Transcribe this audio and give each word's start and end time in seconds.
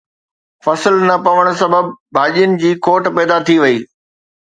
فصل 0.65 0.95
نه 1.09 1.15
پوڻ 1.25 1.43
سبب 1.61 1.85
ڀاڄين 2.15 2.51
جي 2.61 2.71
کوٽ 2.85 3.03
پيدا 3.15 3.37
ٿي 3.45 3.55
وئي 3.61 3.77